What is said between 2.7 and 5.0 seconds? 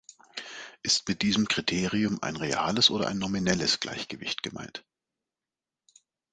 oder ein nominelles Gleichgewicht gemeint?